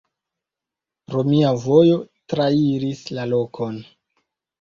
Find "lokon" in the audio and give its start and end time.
3.35-3.79